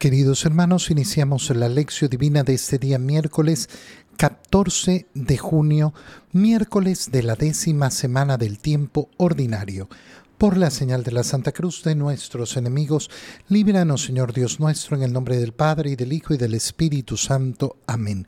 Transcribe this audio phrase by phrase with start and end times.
[0.00, 3.68] Queridos hermanos, iniciamos la lección divina de este día miércoles
[4.16, 5.92] 14 de junio,
[6.32, 9.90] miércoles de la décima semana del tiempo ordinario.
[10.38, 13.10] Por la señal de la Santa Cruz de nuestros enemigos,
[13.50, 17.18] líbranos, Señor Dios nuestro, en el nombre del Padre y del Hijo y del Espíritu
[17.18, 17.76] Santo.
[17.86, 18.26] Amén.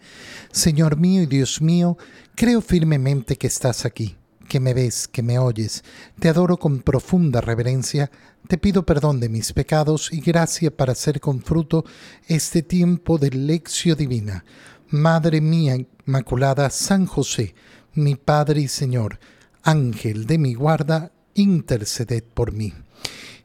[0.50, 1.96] Señor mío y Dios mío,
[2.34, 4.18] creo firmemente que estás aquí
[4.48, 5.84] que me ves, que me oyes,
[6.18, 8.10] te adoro con profunda reverencia,
[8.48, 11.84] te pido perdón de mis pecados y gracia para hacer con fruto
[12.26, 14.44] este tiempo de lección divina.
[14.88, 17.54] Madre mía Inmaculada, San José,
[17.94, 19.18] mi Padre y Señor,
[19.62, 22.72] Ángel de mi guarda, interceded por mí.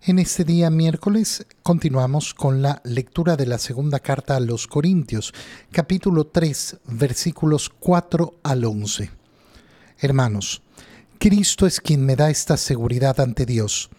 [0.03, 5.33] En este día miércoles continuamos con la lectura de la segunda carta a los Corintios,
[5.71, 9.11] capítulo 3, versículos 4 al 11.
[9.99, 10.61] Hermanos,
[11.19, 13.89] Cristo es quien me da esta seguridad ante Dios.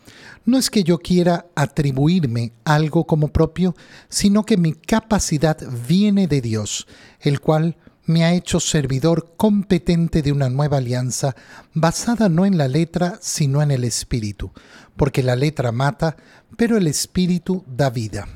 [0.44, 3.74] No es que yo quiera atribuirme algo como propio,
[4.08, 6.86] sino que mi capacidad viene de Dios,
[7.20, 11.36] el cual me ha hecho servidor competente de una nueva alianza
[11.74, 14.50] basada no en la letra, sino en el espíritu,
[14.96, 16.16] porque la letra mata,
[16.56, 18.26] pero el espíritu da vida.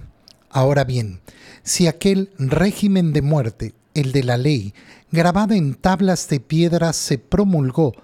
[0.50, 1.20] Ahora bien,
[1.62, 4.74] si aquel régimen de muerte, el de la ley,
[5.10, 7.94] grabado en tablas de piedra, se promulgó,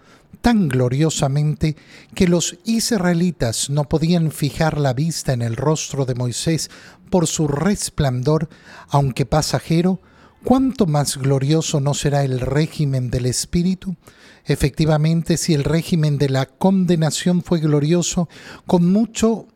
[0.40, 1.76] tan gloriosamente
[2.14, 6.70] que los israelitas no podían fijar la vista en el rostro de Moisés
[7.10, 8.48] por su resplandor,
[8.88, 10.00] aunque pasajero,
[10.44, 13.96] ¿cuánto más glorioso no será el régimen del Espíritu?
[14.44, 18.28] Efectivamente, si el régimen de la condenación fue glorioso,
[18.66, 19.48] con mucho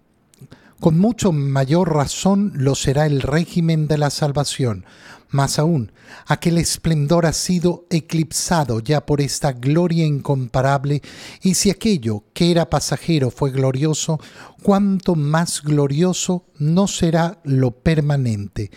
[0.80, 4.84] con mucho mayor razón lo será el régimen de la salvación.
[5.32, 5.92] Más aún,
[6.26, 11.00] aquel esplendor ha sido eclipsado ya por esta gloria incomparable,
[11.42, 14.20] y si aquello que era pasajero fue glorioso,
[14.62, 18.70] cuánto más glorioso no será lo permanente.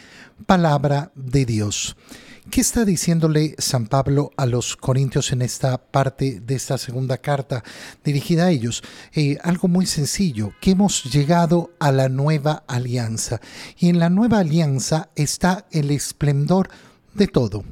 [0.45, 1.97] Palabra de Dios.
[2.51, 7.63] ¿Qué está diciéndole San Pablo a los corintios en esta parte de esta segunda carta
[8.03, 8.83] dirigida a ellos?
[9.13, 13.41] Eh, algo muy sencillo, que hemos llegado a la nueva alianza
[13.77, 16.69] y en la nueva alianza está el esplendor
[17.15, 17.65] de todo.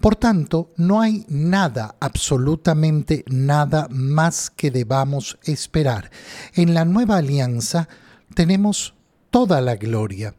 [0.00, 6.10] Por tanto, no hay nada, absolutamente nada más que debamos esperar.
[6.54, 7.88] En la nueva alianza
[8.34, 8.94] tenemos
[9.30, 10.34] toda la gloria.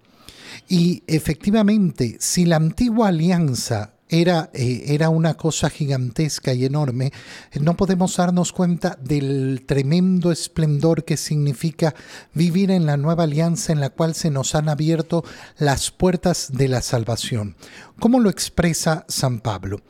[0.67, 7.11] Y efectivamente, si la antigua alianza era, eh, era, una cosa gigantesca y enorme,
[7.59, 11.93] no podemos darnos cuenta del tremendo esplendor que significa
[12.33, 15.25] vivir en la nueva alianza en la cual se nos han abierto
[15.57, 17.55] las puertas de la salvación.
[17.99, 19.81] ¿Cómo lo expresa San Pablo?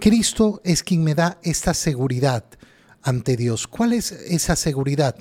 [0.00, 2.44] Cristo es quien me da esta seguridad
[3.02, 3.66] ante Dios.
[3.66, 5.14] ¿Cuál es esa seguridad?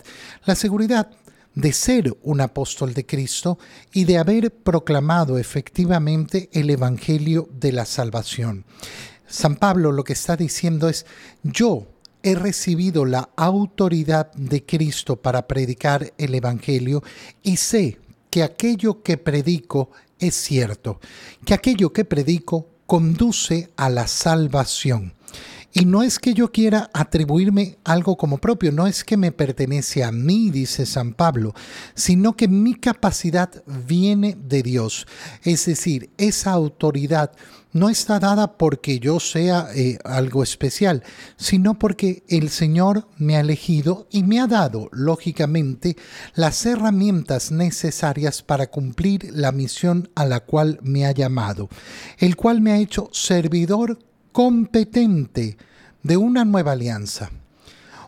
[0.46, 1.12] La seguridad
[1.56, 3.58] de ser un apóstol de Cristo
[3.94, 8.66] y de haber proclamado efectivamente el Evangelio de la salvación.
[9.28, 11.06] San Pablo lo que está diciendo es,
[11.44, 11.88] yo
[12.24, 17.04] he recibido la autoridad de Cristo para predicar el Evangelio
[17.44, 18.00] y sé
[18.30, 19.90] que aquello que predico
[20.20, 21.00] es cierto,
[21.46, 25.14] que aquello que predico conduce a la salvación.
[25.72, 30.03] Y no es que yo quiera atribuirme algo como propio, no es que me pertenece
[30.03, 31.53] a mí, dice San Pablo,
[31.94, 35.06] sino que mi capacidad viene de Dios.
[35.44, 37.31] Es decir, esa autoridad
[37.72, 41.03] no está dada porque yo sea eh, algo especial,
[41.38, 45.96] sino porque el Señor me ha elegido y me ha dado, lógicamente,
[46.34, 51.69] las herramientas necesarias para cumplir la misión a la cual me ha llamado,
[52.18, 54.00] el cual me ha hecho servidor
[54.32, 55.58] competente
[56.04, 57.30] de una nueva alianza.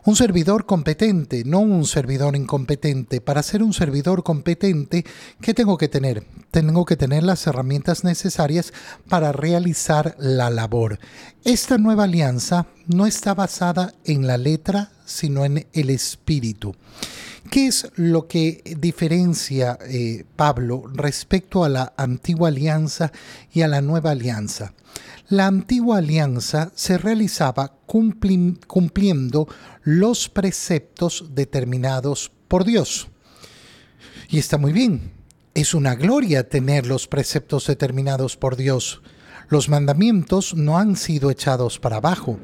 [0.04, 3.20] Un servidor competente, no un servidor incompetente.
[3.20, 5.04] Para ser un servidor competente,
[5.40, 6.26] ¿qué tengo que tener?
[6.50, 8.72] Tengo que tener las herramientas necesarias
[9.08, 10.98] para realizar la labor.
[11.44, 16.74] Esta nueva alianza no está basada en la letra, sino en el espíritu.
[17.48, 23.12] ¿Qué es lo que diferencia eh, Pablo respecto a la antigua alianza
[23.52, 24.72] y a la nueva alianza?
[25.32, 29.48] La antigua alianza se realizaba cumpliendo
[29.82, 33.08] los preceptos determinados por Dios.
[34.28, 35.10] Y está muy bien.
[35.54, 39.00] Es una gloria tener los preceptos determinados por Dios.
[39.48, 42.38] Los mandamientos no han sido echados para abajo.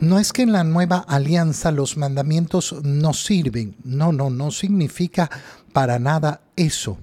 [0.00, 3.76] No es que en la nueva alianza los mandamientos no sirven.
[3.82, 5.30] No, no, no significa
[5.72, 6.98] para nada eso.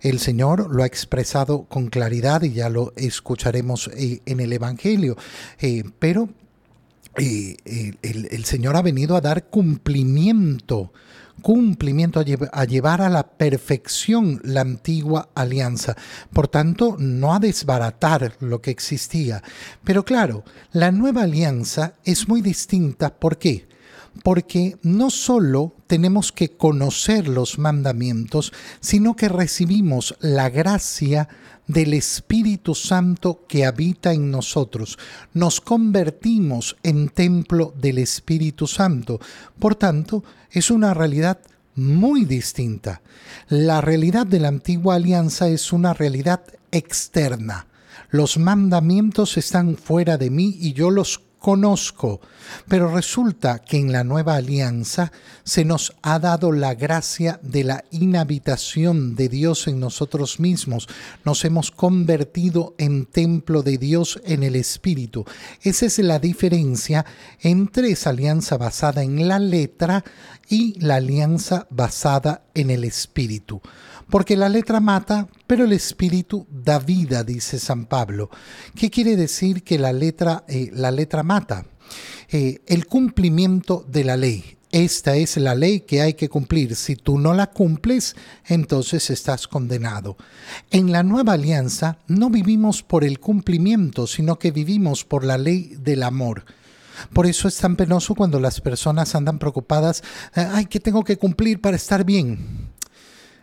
[0.00, 5.16] El Señor lo ha expresado con claridad y ya lo escucharemos eh, en el Evangelio,
[5.60, 6.28] eh, pero
[7.18, 7.56] eh,
[8.02, 10.92] el, Señor ha venido a dar cumplimiento
[11.42, 15.94] cumplimiento, a llevar a la perfección la antigua alianza.
[16.32, 19.42] Por tanto, no a desbaratar lo que existía.
[19.84, 23.14] Pero claro, la nueva alianza es muy distinta.
[23.14, 23.68] ¿Por qué?
[24.22, 31.28] Porque no solo tenemos que conocer los mandamientos, sino que recibimos la gracia
[31.66, 34.98] del Espíritu Santo que habita en nosotros.
[35.34, 39.20] Nos convertimos en templo del Espíritu Santo.
[39.58, 41.38] Por tanto, es una realidad
[41.74, 43.02] muy distinta.
[43.48, 47.66] La realidad de la antigua alianza es una realidad externa.
[48.10, 52.20] Los mandamientos están fuera de mí y yo los conozco.
[52.68, 55.12] Pero resulta que en la nueva alianza
[55.44, 60.88] se nos ha dado la gracia de la inhabitación de Dios en nosotros mismos.
[61.24, 65.24] Nos hemos convertido en templo de Dios en el Espíritu.
[65.62, 67.04] Esa es la diferencia
[67.40, 70.04] entre esa alianza basada en la letra
[70.48, 73.60] y la alianza basada en el Espíritu.
[74.10, 78.30] Porque la letra mata, pero el espíritu da vida, dice San Pablo.
[78.74, 81.66] ¿Qué quiere decir que la letra, eh, la letra mata?
[82.28, 84.56] Eh, el cumplimiento de la ley.
[84.70, 86.74] Esta es la ley que hay que cumplir.
[86.76, 88.14] Si tú no la cumples,
[88.44, 90.16] entonces estás condenado.
[90.70, 95.76] En la nueva alianza no vivimos por el cumplimiento, sino que vivimos por la ley
[95.78, 96.44] del amor.
[97.12, 100.02] Por eso es tan penoso cuando las personas andan preocupadas,
[100.34, 102.75] ay, ¿qué tengo que cumplir para estar bien?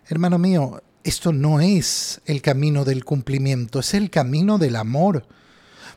[0.09, 5.25] Hermano mío, esto no es el camino del cumplimiento, es el camino del amor,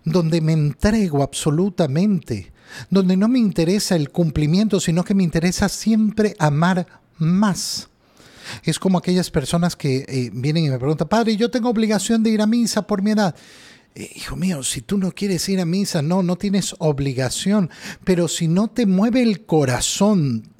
[0.05, 2.53] donde me entrego absolutamente,
[2.91, 6.87] donde no me interesa el cumplimiento, sino que me interesa siempre amar
[7.19, 7.88] más.
[8.62, 12.31] Es como aquellas personas que eh, vienen y me preguntan, Padre, yo tengo obligación de
[12.31, 13.35] ir a misa por mi edad.
[13.97, 17.70] Eh, hijo mío, si tú no quieres ir a misa, no, no tienes obligación,
[18.05, 20.56] pero si no te mueve el corazón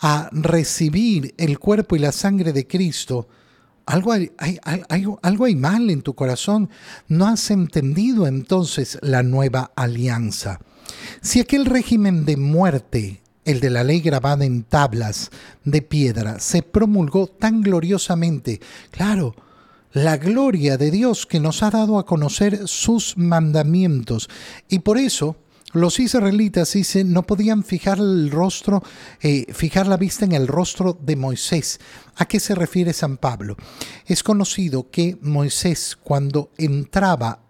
[0.00, 3.28] a recibir el cuerpo y la sangre de Cristo,
[3.86, 4.30] algo hay,
[5.20, 6.70] algo hay mal en tu corazón.
[7.08, 10.60] No has entendido entonces la nueva alianza.
[11.20, 15.30] Si aquel régimen de muerte, el de la ley grabada en tablas
[15.64, 18.60] de piedra, se promulgó tan gloriosamente,
[18.90, 19.34] claro,
[19.92, 24.28] la gloria de Dios que nos ha dado a conocer sus mandamientos.
[24.68, 25.36] Y por eso
[25.72, 28.82] los israelitas, dice, no podían fijar el rostro,
[29.20, 31.78] eh, fijar la vista en el rostro de Moisés.
[32.16, 33.56] ¿A qué se refiere San Pablo?
[34.06, 37.44] Es conocido que Moisés, cuando entraba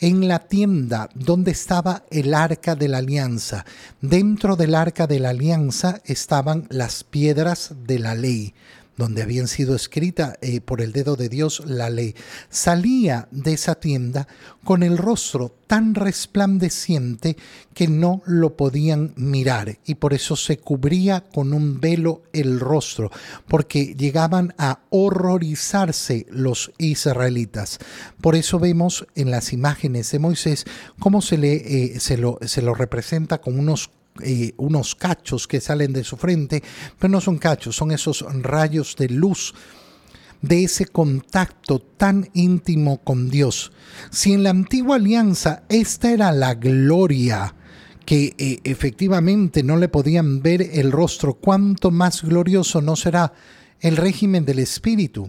[0.00, 3.64] en la tienda donde estaba el arca de la alianza,
[4.00, 8.54] dentro del arca de la alianza estaban las piedras de la ley
[8.96, 12.14] donde habían sido escrita eh, por el dedo de Dios la ley,
[12.48, 14.26] salía de esa tienda
[14.64, 17.36] con el rostro tan resplandeciente
[17.74, 23.10] que no lo podían mirar y por eso se cubría con un velo el rostro,
[23.48, 27.78] porque llegaban a horrorizarse los israelitas.
[28.20, 30.64] Por eso vemos en las imágenes de Moisés
[30.98, 33.90] cómo se, le, eh, se, lo, se lo representa con unos
[34.56, 36.62] unos cachos que salen de su frente,
[36.98, 39.54] pero no son cachos, son esos rayos de luz
[40.42, 43.72] de ese contacto tan íntimo con Dios.
[44.10, 47.54] Si en la antigua alianza esta era la gloria,
[48.04, 53.32] que eh, efectivamente no le podían ver el rostro, cuánto más glorioso no será
[53.80, 55.28] el régimen del Espíritu.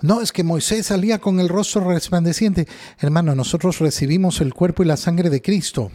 [0.00, 2.68] No, es que Moisés salía con el rostro resplandeciente.
[3.00, 5.90] Hermano, nosotros recibimos el cuerpo y la sangre de Cristo.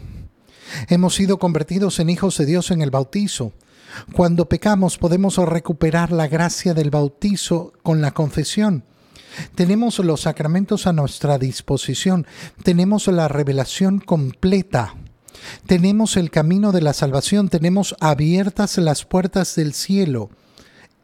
[0.89, 3.53] Hemos sido convertidos en hijos de Dios en el bautizo.
[4.13, 8.83] Cuando pecamos podemos recuperar la gracia del bautizo con la confesión.
[9.55, 12.27] Tenemos los sacramentos a nuestra disposición.
[12.63, 14.95] Tenemos la revelación completa.
[15.65, 17.49] Tenemos el camino de la salvación.
[17.49, 20.29] Tenemos abiertas las puertas del cielo.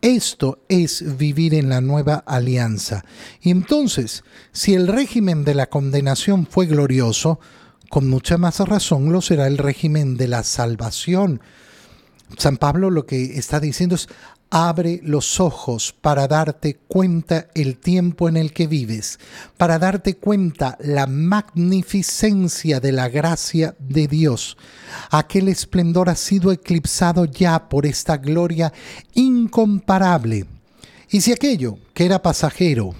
[0.01, 3.03] Esto es vivir en la nueva alianza.
[3.41, 4.23] Y entonces,
[4.53, 7.39] si el régimen de la condenación fue glorioso,
[7.89, 11.41] con mucha más razón lo será el régimen de la salvación.
[12.37, 14.07] San Pablo lo que está diciendo es,
[14.51, 19.19] abre los ojos para darte cuenta el tiempo en el que vives,
[19.57, 24.57] para darte cuenta la magnificencia de la gracia de Dios.
[25.11, 28.73] Aquel esplendor ha sido eclipsado ya por esta gloria
[29.13, 30.45] incomparable.
[31.09, 32.93] Y si aquello que era pasajero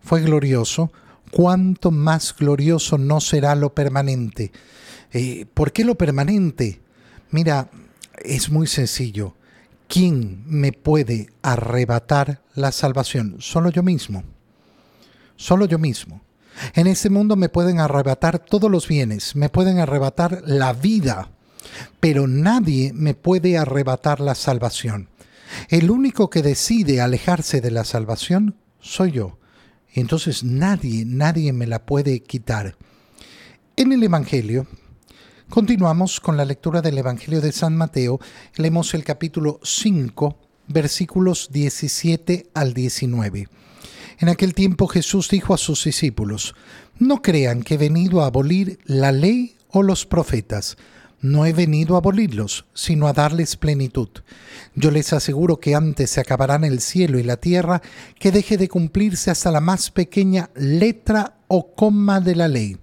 [0.00, 0.90] fue glorioso,
[1.34, 4.52] cuánto más glorioso no será lo permanente.
[5.12, 6.80] Eh, ¿Por qué lo permanente?
[7.32, 7.70] Mira,
[8.24, 9.34] es muy sencillo.
[9.88, 13.38] ¿Quién me puede arrebatar la salvación?
[13.40, 14.22] Solo yo mismo.
[15.34, 16.20] Solo yo mismo.
[16.72, 21.30] En este mundo me pueden arrebatar todos los bienes, me pueden arrebatar la vida,
[21.98, 25.08] pero nadie me puede arrebatar la salvación.
[25.68, 29.38] El único que decide alejarse de la salvación soy yo.
[29.94, 32.76] Entonces nadie, nadie me la puede quitar.
[33.76, 34.66] En el Evangelio,
[35.48, 38.20] continuamos con la lectura del Evangelio de San Mateo.
[38.56, 40.36] Leemos el capítulo 5,
[40.66, 43.48] versículos 17 al 19.
[44.18, 46.54] En aquel tiempo Jesús dijo a sus discípulos,
[46.98, 50.76] No crean que he venido a abolir la ley o los profetas.
[51.24, 54.10] No he venido a abolirlos, sino a darles plenitud.
[54.74, 57.80] Yo les aseguro que antes se acabarán el cielo y la tierra
[58.18, 62.76] que deje de cumplirse hasta la más pequeña letra o coma de la ley.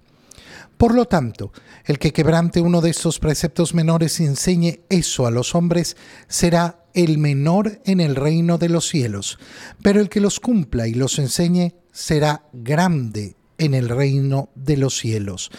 [0.76, 1.52] Por lo tanto,
[1.84, 5.96] el que quebrante uno de estos preceptos menores y enseñe eso a los hombres
[6.26, 9.38] será el menor en el reino de los cielos,
[9.84, 14.98] pero el que los cumpla y los enseñe será grande en el reino de los
[14.98, 15.52] cielos.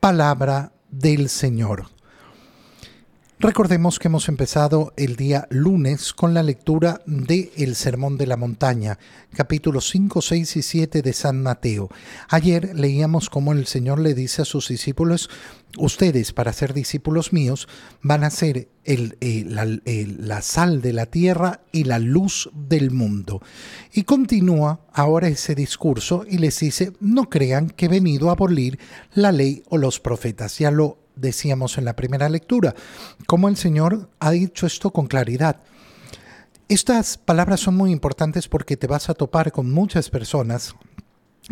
[0.00, 1.99] Palabra del Señor.
[3.42, 8.36] Recordemos que hemos empezado el día lunes con la lectura de El Sermón de la
[8.36, 8.98] Montaña,
[9.32, 11.88] capítulos 5, 6 y 7 de San Mateo.
[12.28, 15.30] Ayer leíamos cómo el Señor le dice a sus discípulos,
[15.78, 17.66] ustedes para ser discípulos míos
[18.02, 19.16] van a ser el,
[19.48, 23.40] la, la sal de la tierra y la luz del mundo.
[23.94, 28.78] Y continúa ahora ese discurso y les dice, no crean que he venido a abolir
[29.14, 30.58] la ley o los profetas.
[30.58, 32.74] Ya lo decíamos en la primera lectura,
[33.26, 35.60] cómo el Señor ha dicho esto con claridad.
[36.68, 40.74] Estas palabras son muy importantes porque te vas a topar con muchas personas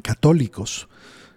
[0.03, 0.88] católicos,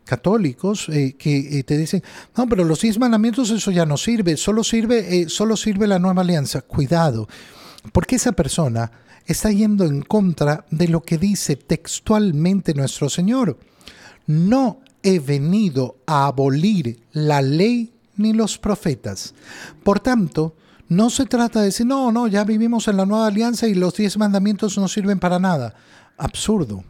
[0.06, 2.04] católicos eh, que eh, te dicen,
[2.38, 6.00] no, pero los diez mandamientos eso ya no sirve, solo sirve, eh, solo sirve la
[6.00, 6.62] nueva alianza.
[6.62, 7.28] Cuidado,
[7.92, 8.92] porque esa persona
[9.26, 13.58] está yendo en contra de lo que dice textualmente nuestro Señor.
[14.28, 19.34] No he venido a abolir la ley ni los profetas.
[19.84, 20.56] Por tanto,
[20.88, 23.96] no se trata de decir, no, no, ya vivimos en la nueva alianza y los
[23.96, 25.74] diez mandamientos no sirven para nada.
[26.18, 26.84] Absurdo.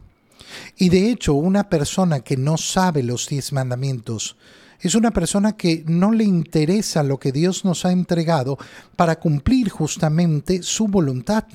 [0.78, 4.38] Y de hecho, una persona que no sabe los diez mandamientos
[4.80, 8.58] es una persona que no le interesa lo que Dios nos ha entregado
[8.96, 11.46] para cumplir justamente su voluntad.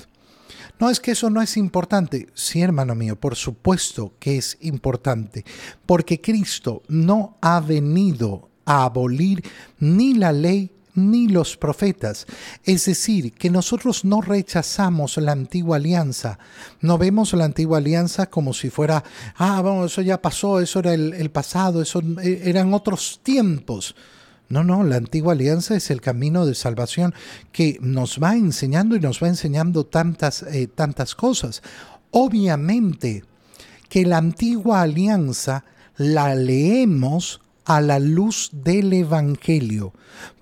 [0.78, 2.28] No es que eso no es importante.
[2.34, 5.44] Sí, hermano mío, por supuesto que es importante,
[5.86, 9.42] porque Cristo no ha venido a abolir
[9.80, 12.26] ni la ley ni los profetas.
[12.64, 16.38] Es decir, que nosotros no rechazamos la antigua alianza,
[16.80, 19.04] no vemos la antigua alianza como si fuera,
[19.36, 23.94] ah, vamos, eso ya pasó, eso era el, pasado, eso eh, eran otros tiempos.
[24.48, 27.14] No, no, la antigua alianza es el camino de salvación
[27.52, 31.62] que nos va enseñando y nos va enseñando tantas, eh, tantas cosas.
[32.12, 33.24] Obviamente
[33.88, 35.64] que la antigua alianza
[35.96, 39.92] la leemos a la luz del Evangelio.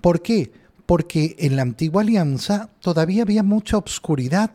[0.01, 0.53] ¿Por qué?
[0.87, 4.51] Porque en la antigua alianza todavía había mucha obscuridad.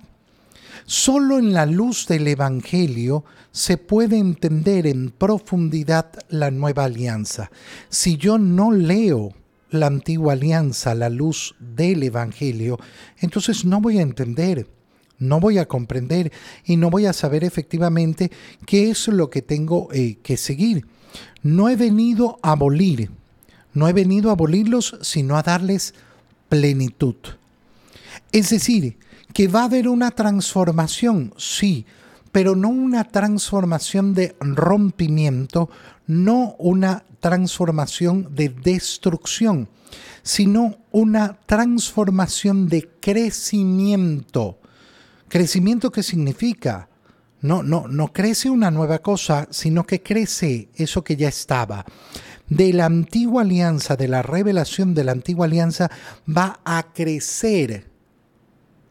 [0.86, 7.52] Solo en la luz del Evangelio se puede entender en profundidad la nueva alianza.
[7.90, 9.34] Si yo no leo
[9.72, 12.80] la antigua alianza a la luz del Evangelio,
[13.20, 14.68] entonces no voy a entender,
[15.18, 16.32] no voy a comprender
[16.66, 18.32] y no voy a saber efectivamente
[18.68, 20.86] qué es lo que tengo eh, que seguir.
[21.42, 23.10] No he venido a abolir,
[23.74, 25.94] no he venido a abolirlos, sino a darles
[26.50, 27.16] plenitud.
[28.32, 28.98] Es decir,
[29.34, 31.86] que va a haber una transformación, sí,
[32.32, 35.70] pero no una transformación de rompimiento,
[36.08, 39.70] no una transformación de destrucción,
[40.24, 44.60] sino una transformación de crecimiento.
[45.28, 46.89] ¿Crecimiento qué significa?
[47.42, 51.86] No, no, no crece una nueva cosa, sino que crece eso que ya estaba.
[52.50, 55.90] De la antigua alianza, de la revelación de la antigua alianza,
[56.28, 57.90] va a crecer.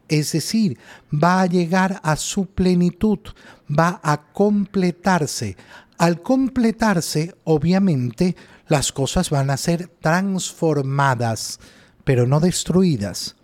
[0.07, 0.79] Es decir,
[1.13, 3.19] va a llegar a su plenitud,
[3.69, 5.55] va a completarse.
[5.99, 8.35] Al completarse, obviamente,
[8.67, 11.59] las cosas van a ser transformadas,
[12.03, 13.35] pero no destruidas.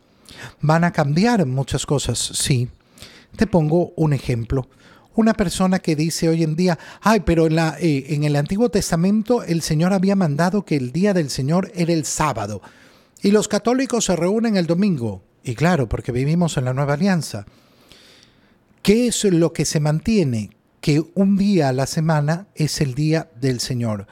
[0.62, 2.70] Van a cambiar muchas cosas, sí.
[3.36, 4.68] Te pongo un ejemplo
[5.16, 8.70] una persona que dice hoy en día, ay, pero en, la, eh, en el Antiguo
[8.70, 12.62] Testamento el Señor había mandado que el día del Señor era el sábado.
[13.22, 15.24] Y los católicos se reúnen el domingo.
[15.44, 17.46] Y claro, porque vivimos en la nueva alianza.
[18.82, 20.52] ¿Qué es lo que se mantiene?
[20.80, 24.08] Que un día a la semana es el día del Señor.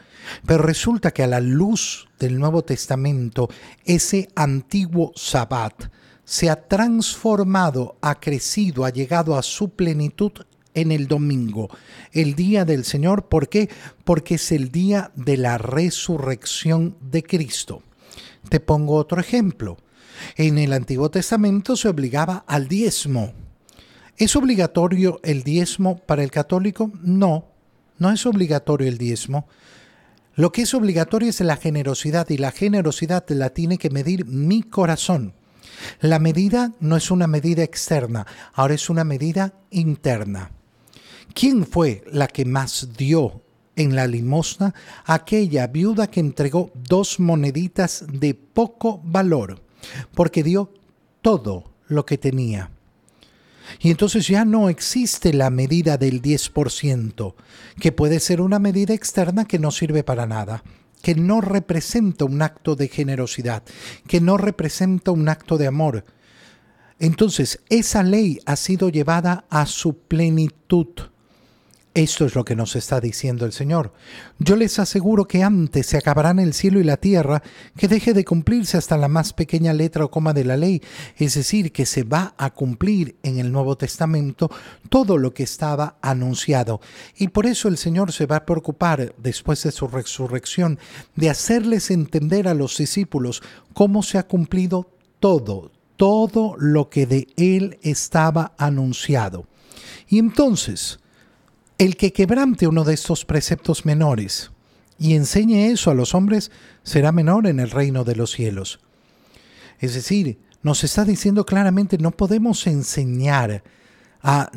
[0.46, 3.50] Pero resulta que a la luz del Nuevo Testamento,
[3.86, 5.74] ese antiguo sabbat
[6.26, 10.32] se ha transformado, ha crecido, ha llegado a su plenitud
[10.74, 11.70] en el domingo,
[12.12, 13.28] el día del Señor.
[13.28, 13.70] ¿Por qué?
[14.04, 17.84] Porque es el día de la resurrección de Cristo.
[18.50, 19.78] Te pongo otro ejemplo.
[20.36, 23.34] En el Antiguo Testamento se obligaba al diezmo.
[24.18, 26.92] ¿Es obligatorio el diezmo para el católico?
[27.02, 27.48] No,
[27.98, 29.48] no es obligatorio el diezmo.
[30.36, 34.64] Lo que es obligatorio es la generosidad y la generosidad la tiene que medir mi
[34.64, 35.34] corazón.
[36.00, 40.52] La medida no es una medida externa, ahora es una medida interna.
[41.34, 43.42] ¿Quién fue la que más dio
[43.76, 44.74] en la limosna?
[45.06, 49.62] Aquella viuda que entregó dos moneditas de poco valor,
[50.14, 50.74] porque dio
[51.22, 52.72] todo lo que tenía.
[53.80, 57.36] Y entonces ya no existe la medida del 10%,
[57.80, 60.64] que puede ser una medida externa que no sirve para nada,
[61.02, 63.64] que no representa un acto de generosidad,
[64.08, 66.06] que no representa un acto de amor.
[67.00, 70.88] Entonces, esa ley ha sido llevada a su plenitud.
[71.96, 73.94] Esto es lo que nos está diciendo el Señor.
[74.40, 77.44] Yo les aseguro que antes se acabarán el cielo y la tierra
[77.78, 80.82] que deje de cumplirse hasta la más pequeña letra o coma de la ley,
[81.18, 84.50] es decir, que se va a cumplir en el Nuevo Testamento
[84.90, 86.82] todo lo que estaba anunciado.
[87.16, 90.80] Y por eso el Señor se va a preocupar, después de su resurrección,
[91.16, 93.44] de hacerles entender a los discípulos
[93.76, 99.46] cómo se ha cumplido todo, todo lo que de Él estaba anunciado.
[100.08, 101.00] Y entonces,
[101.84, 104.52] el que quebrante uno de estos preceptos menores
[104.98, 106.50] y enseñe eso a los hombres
[106.82, 108.80] será menor en el reino de los cielos.
[109.80, 113.64] Es decir, nos está diciendo claramente, no podemos enseñar
[114.22, 114.50] a,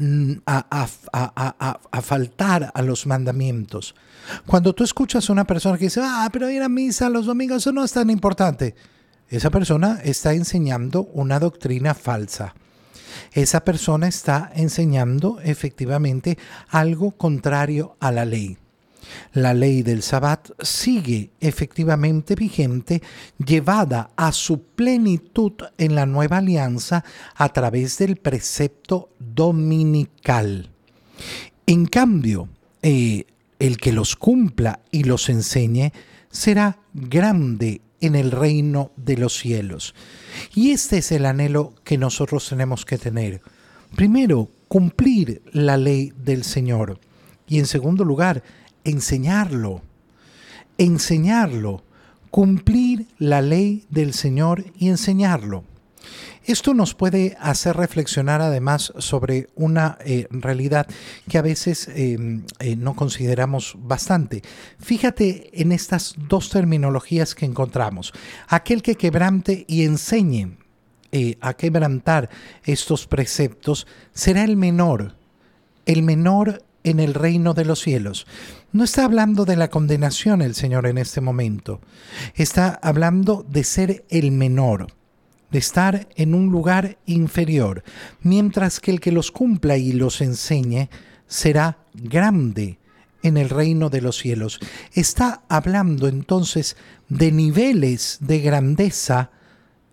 [0.46, 3.96] a, faltar a los mandamientos.
[4.46, 7.58] Cuando tú escuchas a una persona que dice, ah, pero ir a misa los domingos,
[7.58, 8.76] eso no es tan importante,
[9.28, 12.54] esa persona está enseñando una doctrina falsa
[13.32, 18.58] esa persona está enseñando efectivamente algo contrario a la ley.
[19.32, 23.02] La ley del Sabbat sigue efectivamente vigente,
[23.38, 27.04] llevada a su plenitud en la nueva alianza
[27.34, 30.70] a través del precepto dominical.
[31.66, 32.48] En cambio,
[32.82, 33.26] eh,
[33.58, 35.92] el que los cumpla y los enseñe
[36.30, 39.94] será grande en el reino de los cielos.
[40.54, 43.40] Y este es el anhelo que nosotros tenemos que tener.
[43.94, 46.98] Primero, cumplir la ley del Señor.
[47.48, 48.42] Y en segundo lugar,
[48.84, 49.82] enseñarlo.
[50.78, 51.82] Enseñarlo.
[52.30, 55.64] Cumplir la ley del Señor y enseñarlo.
[56.46, 60.86] Esto nos puede hacer reflexionar además sobre una eh, realidad
[61.28, 64.42] que a veces em, eh, no consideramos bastante.
[64.78, 68.12] Fíjate en estas dos terminologías que encontramos.
[68.46, 70.56] Aquel que quebrante y enseñe
[71.10, 72.30] eh, a quebrantar
[72.62, 75.16] estos preceptos será el menor,
[75.84, 78.24] el menor en el reino de los cielos.
[78.70, 81.80] No está hablando de la condenación el Señor en este momento,
[82.36, 84.94] está hablando de ser el menor
[85.56, 87.82] de estar en un lugar inferior,
[88.20, 90.90] mientras que el que los cumpla y los enseñe
[91.26, 92.78] será grande
[93.22, 94.60] en el reino de los cielos.
[94.92, 96.76] Está hablando entonces
[97.08, 99.30] de niveles de grandeza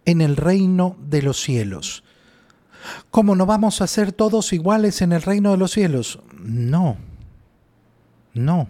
[0.04, 2.04] en el reino de los cielos.
[3.10, 6.20] ¿Cómo no vamos a ser todos iguales en el reino de los cielos?
[6.42, 6.98] No,
[8.34, 8.68] no.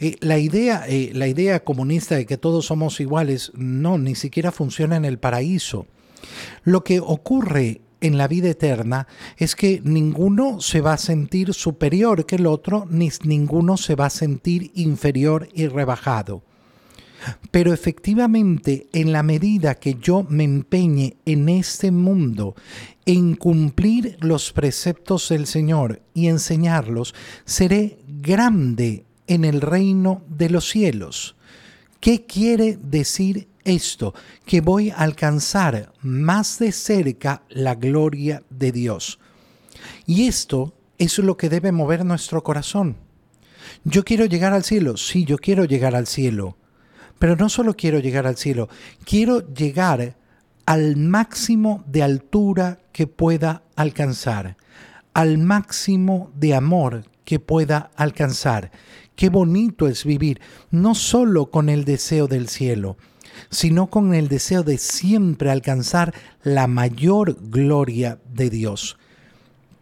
[0.00, 4.50] Eh, la, idea, eh, la idea comunista de que todos somos iguales no, ni siquiera
[4.50, 5.86] funciona en el paraíso.
[6.64, 12.24] Lo que ocurre en la vida eterna es que ninguno se va a sentir superior
[12.24, 16.42] que el otro, ni ninguno se va a sentir inferior y rebajado.
[17.50, 22.54] Pero efectivamente, en la medida que yo me empeñe en este mundo
[23.04, 30.68] en cumplir los preceptos del Señor y enseñarlos, seré grande en el reino de los
[30.68, 31.36] cielos.
[32.00, 34.12] ¿Qué quiere decir esto?
[34.44, 39.20] Que voy a alcanzar más de cerca la gloria de Dios.
[40.04, 42.96] Y esto es lo que debe mover nuestro corazón.
[43.84, 46.56] Yo quiero llegar al cielo, sí, yo quiero llegar al cielo,
[47.20, 48.68] pero no solo quiero llegar al cielo,
[49.04, 50.16] quiero llegar
[50.66, 54.56] al máximo de altura que pueda alcanzar,
[55.14, 58.72] al máximo de amor que pueda alcanzar.
[59.20, 62.96] Qué bonito es vivir, no solo con el deseo del cielo,
[63.50, 68.96] sino con el deseo de siempre alcanzar la mayor gloria de Dios.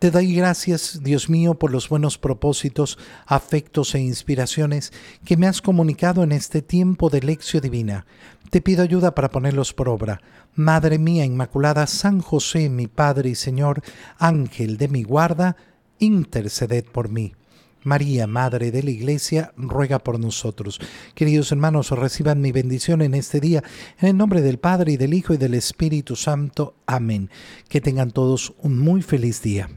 [0.00, 4.92] Te doy gracias, Dios mío, por los buenos propósitos, afectos e inspiraciones
[5.24, 8.06] que me has comunicado en este tiempo de lección divina.
[8.50, 10.20] Te pido ayuda para ponerlos por obra.
[10.56, 13.82] Madre mía Inmaculada, San José, mi Padre y Señor,
[14.18, 15.54] Ángel de mi guarda,
[16.00, 17.34] interceded por mí.
[17.84, 20.80] María, Madre de la Iglesia, ruega por nosotros.
[21.14, 23.62] Queridos hermanos, reciban mi bendición en este día,
[24.00, 26.74] en el nombre del Padre y del Hijo y del Espíritu Santo.
[26.86, 27.30] Amén.
[27.68, 29.68] Que tengan todos un muy feliz día.